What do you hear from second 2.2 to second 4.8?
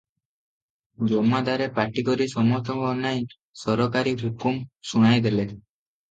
ସମସ୍ତଙ୍କୁ ଅନାଇ ସରକାରୀ ହୁକୁମ